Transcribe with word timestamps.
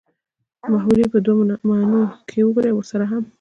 محاورې 0.71 1.05
په 1.13 1.17
دوو 1.25 1.41
معنو 1.67 2.01
کښې 2.27 2.41
وګورئ 2.45 2.69
او 2.71 2.77
ورسره 2.79 3.05
هم 3.11 3.23